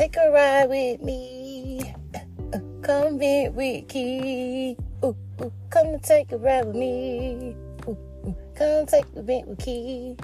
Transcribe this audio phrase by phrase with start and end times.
[0.00, 1.78] take a ride with me.
[2.54, 4.74] Uh, come with Key.
[5.04, 7.54] Ooh, ooh, come and take a ride with me.
[7.86, 10.16] Ooh, ooh, come take a vent with Key.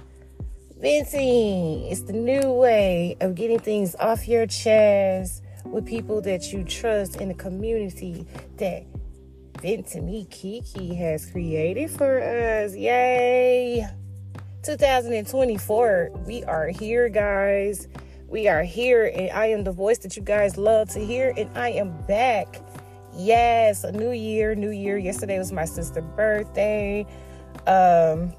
[0.81, 6.65] Venting is the new way of getting things off your chest with people that you
[6.65, 8.83] trust in the community that
[9.61, 12.75] Vent to Me Kiki has created for us.
[12.75, 13.87] Yay!
[14.63, 17.89] 2024, we are here, guys.
[18.29, 21.49] We are here, and I am the voice that you guys love to hear, and
[21.57, 22.61] I am back.
[23.17, 24.99] Yes, a new year, new year.
[24.99, 27.07] Yesterday was my sister's birthday.
[27.69, 28.33] Um,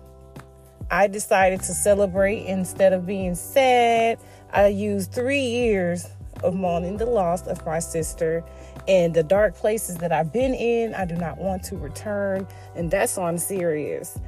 [0.92, 4.20] I decided to celebrate instead of being sad.
[4.52, 6.06] I used three years
[6.44, 8.44] of mourning the loss of my sister
[8.90, 10.96] and the dark places that I've been in.
[10.96, 14.20] I do not want to return, and that's on serious.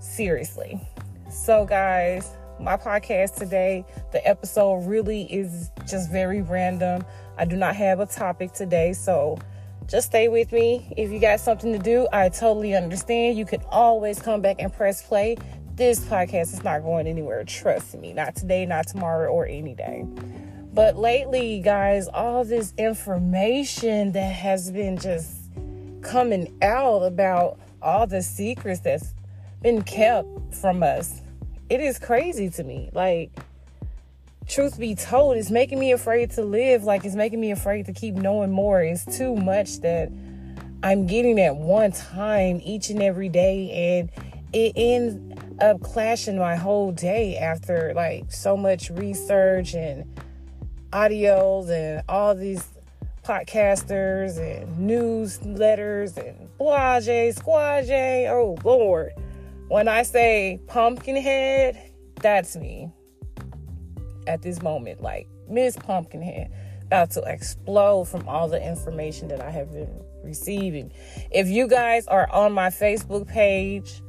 [0.00, 0.80] Seriously.
[1.30, 7.04] So, guys, my podcast today, the episode really is just very random.
[7.36, 9.38] I do not have a topic today, so
[9.86, 10.92] just stay with me.
[10.96, 13.38] If you got something to do, I totally understand.
[13.38, 15.36] You can always come back and press play
[15.78, 17.44] this podcast is not going anywhere.
[17.44, 18.12] Trust me.
[18.12, 20.04] Not today, not tomorrow, or any day.
[20.74, 25.36] But lately, guys, all this information that has been just
[26.02, 29.14] coming out about all the secrets that's
[29.62, 31.22] been kept from us,
[31.68, 32.90] it is crazy to me.
[32.92, 33.30] Like,
[34.46, 36.84] truth be told, it's making me afraid to live.
[36.84, 38.82] Like, it's making me afraid to keep knowing more.
[38.82, 40.10] It's too much that
[40.82, 44.00] I'm getting at one time each and every day.
[44.00, 45.16] And it ends
[45.60, 50.04] up clashing my whole day after like so much research and
[50.92, 52.64] audios and all these
[53.24, 58.30] podcasters and newsletters and blase, squaje.
[58.30, 59.12] Oh Lord.
[59.68, 61.78] When I say pumpkinhead,
[62.16, 62.90] that's me
[64.26, 65.02] at this moment.
[65.02, 66.50] Like Miss Pumpkinhead
[66.86, 70.90] about to explode from all the information that I have been receiving.
[71.30, 74.00] If you guys are on my Facebook page,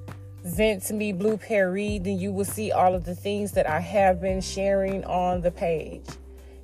[0.46, 3.81] Vent to Me Blue Perry, then you will see all of the things that I
[3.81, 6.06] have been sharing on the page.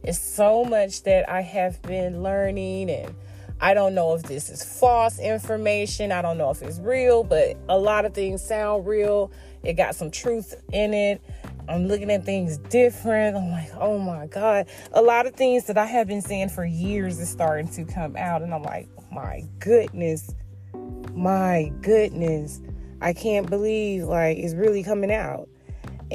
[0.04, 3.14] It's so much that I have been learning, and
[3.62, 6.12] I don't know if this is false information.
[6.12, 9.32] I don't know if it's real, but a lot of things sound real.
[9.64, 11.22] It got some truth in it.
[11.68, 13.36] I'm looking at things different.
[13.36, 14.68] I'm like, oh my God.
[14.92, 18.16] A lot of things that I have been saying for years is starting to come
[18.16, 18.42] out.
[18.42, 20.36] And I'm like, my goodness.
[21.14, 22.62] My goodness.
[23.02, 25.50] I can't believe like it's really coming out.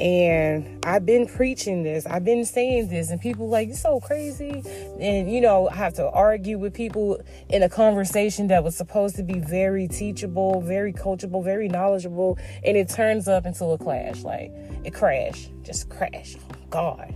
[0.01, 4.63] And I've been preaching this, I've been saying this, and people like, you're so crazy.
[4.99, 9.15] And you know, I have to argue with people in a conversation that was supposed
[9.17, 14.23] to be very teachable, very coachable, very knowledgeable, and it turns up into a clash.
[14.23, 14.51] Like
[14.83, 16.39] it crashed, just crashed.
[16.49, 17.15] Oh, God.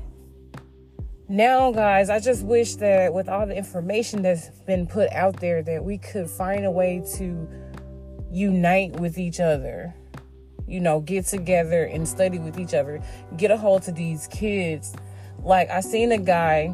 [1.27, 5.63] Now, guys, I just wish that with all the information that's been put out there,
[5.63, 7.49] that we could find a way to
[8.29, 9.95] unite with each other
[10.67, 13.01] you know get together and study with each other
[13.37, 14.95] get a hold to these kids.
[15.43, 16.73] Like i seen a guy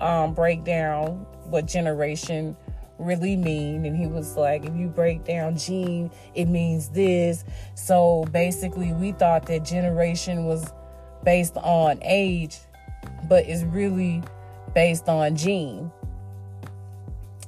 [0.00, 2.56] um, break down what generation
[2.98, 7.44] really mean and he was like if you break down gene it means this.
[7.74, 10.72] So basically we thought that generation was
[11.24, 12.58] based on age
[13.28, 14.22] but it's really
[14.74, 15.90] based on gene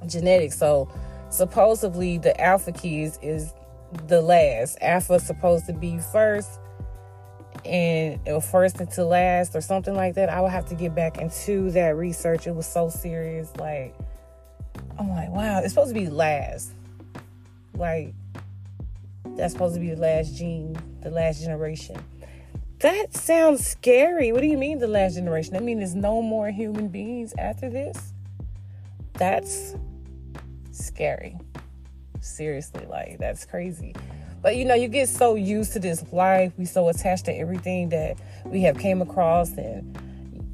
[0.06, 0.56] genetics.
[0.56, 0.88] So
[1.31, 3.53] supposedly the alpha keys is
[4.06, 4.78] the last.
[4.80, 6.58] Alpha supposed to be first
[7.64, 10.28] and or first into last or something like that.
[10.28, 12.47] I would have to get back into that research.
[12.47, 13.50] It was so serious.
[13.56, 13.94] Like
[14.98, 16.72] I'm like, wow, it's supposed to be last.
[17.74, 18.14] Like
[19.36, 21.97] that's supposed to be the last gene, the last generation.
[22.80, 24.32] That sounds scary.
[24.32, 25.56] What do you mean the last generation?
[25.56, 28.12] I mean there's no more human beings after this?
[29.14, 29.74] That's
[30.72, 31.38] scary.
[32.26, 33.94] Seriously, like that's crazy.
[34.42, 37.89] But you know, you get so used to this life, we so attached to everything
[37.91, 39.97] that we have came across and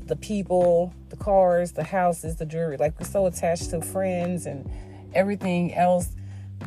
[0.07, 2.77] the people, the cars, the houses, the jewelry.
[2.77, 4.71] Like we're so attached to friends and
[5.15, 6.09] everything else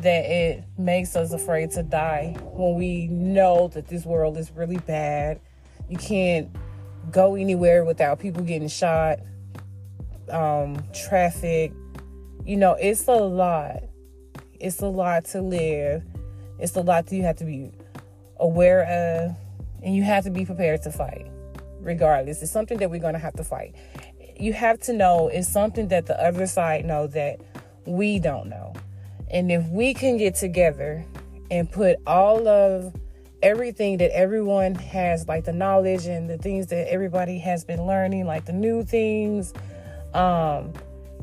[0.02, 4.78] that it makes us afraid to die when we know that this world is really
[4.78, 5.40] bad.
[5.88, 6.48] You can't
[7.10, 9.20] go anywhere without people getting shot,
[10.30, 11.72] um, traffic,
[12.44, 13.82] you know, it's a lot.
[14.60, 16.02] It's a lot to live.
[16.58, 17.72] It's a lot that you have to be
[18.38, 19.36] aware of,
[19.82, 21.26] and you have to be prepared to fight.
[21.80, 23.74] Regardless, it's something that we're going to have to fight.
[24.38, 27.40] You have to know it's something that the other side know that
[27.86, 28.74] we don't know.
[29.30, 31.04] And if we can get together
[31.50, 32.94] and put all of
[33.42, 38.26] everything that everyone has, like the knowledge and the things that everybody has been learning,
[38.26, 39.52] like the new things,
[40.14, 40.72] Um,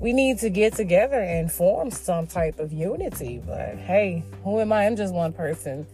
[0.03, 3.41] we need to get together and form some type of unity.
[3.47, 4.85] But hey, who am I?
[4.85, 5.87] I'm just one person.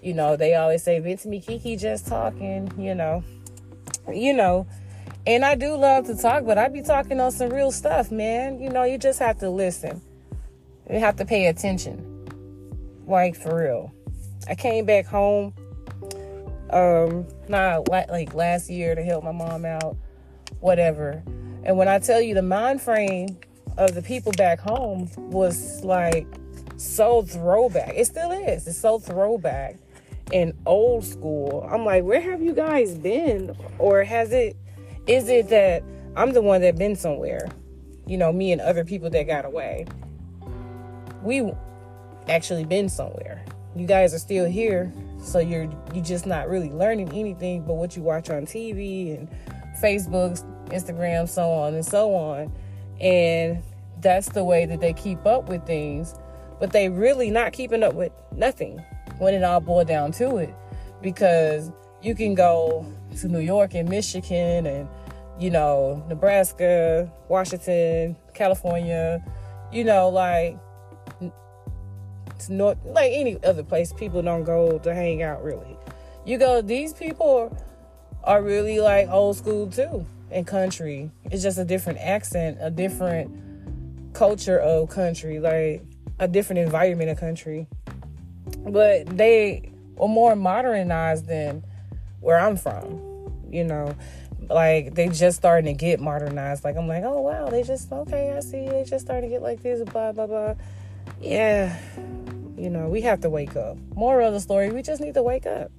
[0.00, 3.24] You know, they always say Vince me Kiki just talking, you know.
[4.08, 4.68] You know.
[5.26, 8.60] And I do love to talk, but I be talking on some real stuff, man.
[8.60, 10.00] You know, you just have to listen.
[10.88, 12.28] You have to pay attention.
[13.08, 13.92] Like for real.
[14.48, 15.52] I came back home
[16.70, 19.96] um not like last year to help my mom out,
[20.60, 21.24] whatever.
[21.64, 23.36] And when I tell you the mind frame
[23.78, 26.26] of the people back home was like
[26.76, 27.94] so throwback.
[27.94, 28.66] It still is.
[28.66, 29.76] It's so throwback
[30.32, 31.66] and old school.
[31.70, 33.56] I'm like, where have you guys been?
[33.78, 34.56] Or has it
[35.06, 35.82] is it that
[36.16, 37.48] I'm the one that been somewhere?
[38.06, 39.86] You know, me and other people that got away.
[41.22, 41.50] We
[42.28, 43.44] actually been somewhere.
[43.76, 44.92] You guys are still here,
[45.22, 49.28] so you're you just not really learning anything but what you watch on TV and
[49.80, 52.52] Facebook, Instagram, so on and so on.
[53.00, 53.62] And
[54.00, 56.14] that's the way that they keep up with things,
[56.60, 58.78] but they really not keeping up with nothing
[59.18, 60.54] when it all boiled down to it.
[61.02, 61.70] Because
[62.02, 62.86] you can go
[63.18, 64.88] to New York and Michigan and
[65.38, 69.24] you know, Nebraska, Washington, California,
[69.72, 70.58] you know, like
[72.34, 75.76] it's north, like any other place, people don't go to hang out really.
[76.24, 77.56] You go, these people
[78.24, 81.10] are really like old school too and country.
[81.26, 83.30] It's just a different accent, a different
[84.18, 85.84] culture of country, like
[86.18, 87.68] a different environment of country.
[88.66, 91.64] But they are more modernized than
[92.20, 93.94] where I'm from, you know.
[94.50, 96.64] Like they just starting to get modernized.
[96.64, 99.42] Like I'm like, oh wow, they just okay, I see they just starting to get
[99.42, 100.54] like this, blah blah blah.
[101.20, 101.78] Yeah.
[102.56, 103.76] You know, we have to wake up.
[103.94, 105.70] More of the story, we just need to wake up.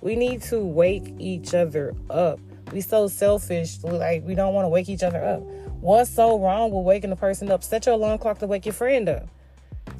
[0.00, 2.40] We need to wake each other up.
[2.72, 5.42] We so selfish, like we don't want to wake each other up.
[5.80, 7.62] What's so wrong with waking a person up?
[7.62, 9.28] Set your alarm clock to wake your friend up.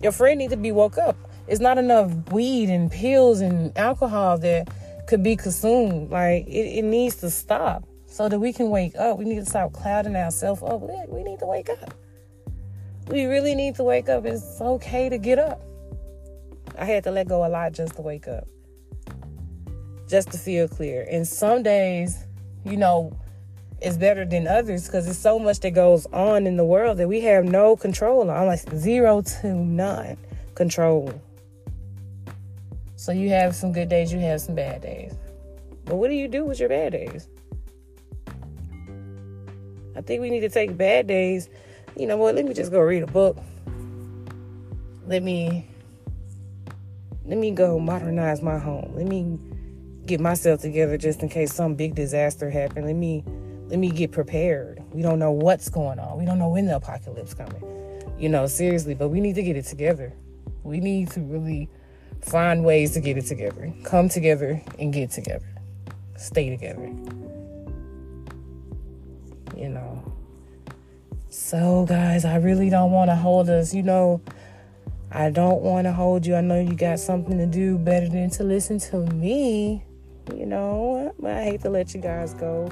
[0.02, 1.16] Your friend needs to be woke up.
[1.46, 4.68] It's not enough weed and pills and alcohol that
[5.06, 6.10] could be consumed.
[6.10, 9.18] Like it, it needs to stop so that we can wake up.
[9.18, 10.80] We need to stop clouding ourselves up.
[11.08, 11.94] We need to wake up.
[13.06, 14.26] We really need to wake up.
[14.26, 15.62] It's okay to get up.
[16.76, 18.46] I had to let go a lot just to wake up,
[20.08, 21.06] just to feel clear.
[21.10, 22.24] And some days,
[22.64, 23.18] you know,
[23.80, 27.08] is better than others because there's so much that goes on in the world that
[27.08, 30.16] we have no control on, like zero to none
[30.54, 31.12] control.
[32.96, 35.14] So you have some good days, you have some bad days.
[35.84, 37.28] But what do you do with your bad days?
[39.96, 41.48] I think we need to take bad days.
[41.96, 42.34] You know what?
[42.34, 43.36] Let me just go read a book.
[45.06, 45.66] Let me
[47.24, 48.92] let me go modernize my home.
[48.94, 49.38] Let me
[50.06, 52.84] get myself together just in case some big disaster happen.
[52.84, 53.24] Let me
[53.68, 54.82] let me get prepared.
[54.92, 56.18] We don't know what's going on.
[56.18, 57.62] We don't know when the apocalypse coming.
[58.18, 60.12] You know, seriously, but we need to get it together.
[60.64, 61.68] We need to really
[62.22, 63.72] find ways to get it together.
[63.84, 65.46] Come together and get together.
[66.16, 66.86] Stay together.
[69.56, 70.12] You know.
[71.28, 74.20] So guys, I really don't want to hold us, you know,
[75.10, 76.34] I don't want to hold you.
[76.34, 79.84] I know you got something to do better than to listen to me.
[80.34, 82.70] You know, I hate to let you guys go.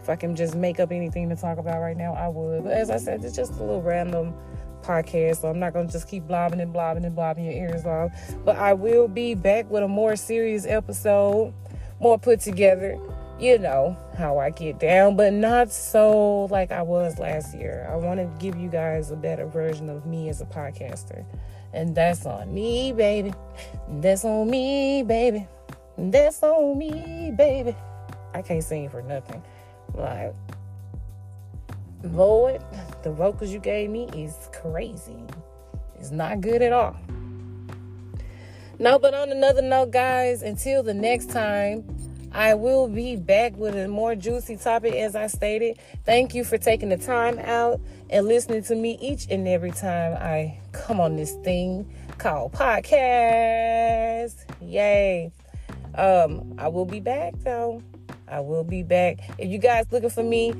[0.00, 2.64] If I can just make up anything to talk about right now, I would.
[2.64, 4.34] But as I said, it's just a little random
[4.82, 8.12] podcast, so I'm not gonna just keep blobbing and blobbing and blobbing your ears off.
[8.44, 11.52] But I will be back with a more serious episode,
[12.00, 12.98] more put together.
[13.38, 17.88] You know how I get down, but not so like I was last year.
[17.90, 21.24] I want to give you guys a better version of me as a podcaster.
[21.72, 23.32] And that's on me, baby.
[23.88, 25.46] That's on me, baby.
[25.96, 27.74] That's on me, baby.
[28.34, 29.42] I can't sing for nothing.
[29.94, 30.34] Like,
[32.02, 32.62] Lord,
[33.02, 35.24] the vocals you gave me is crazy.
[35.98, 36.96] It's not good at all.
[38.78, 41.84] No, but on another note, guys, until the next time,
[42.32, 45.78] I will be back with a more juicy topic as I stated.
[46.04, 50.14] Thank you for taking the time out and listening to me each and every time
[50.14, 54.36] I come on this thing called podcast.
[54.62, 55.32] Yay.
[55.94, 57.82] Um, I will be back though.
[58.30, 59.18] I will be back.
[59.38, 60.52] If you guys looking for me,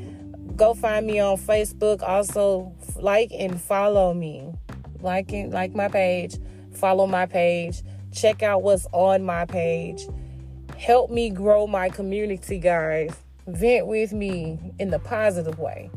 [0.56, 2.02] go find me on Facebook.
[2.02, 4.52] Also like and follow me.
[5.00, 6.36] Like and like my page.
[6.74, 7.82] Follow my page.
[8.12, 10.06] Check out what's on my page.
[10.76, 13.14] Help me grow my community, guys.
[13.46, 15.90] Vent with me in the positive way.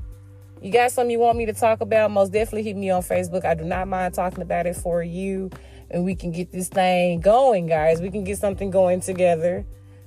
[0.62, 2.12] You got something you want me to talk about?
[2.12, 3.44] Most definitely hit me on Facebook.
[3.46, 5.50] I do not mind talking about it for you.
[5.92, 8.01] And we can get this thing going, guys.
[8.01, 9.65] We can get something going together.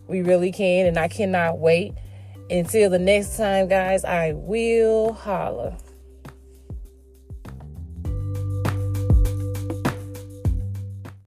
[0.08, 0.86] We really can.
[0.86, 1.94] And I cannot wait.
[2.48, 5.78] Until the next time, guys, I will holla.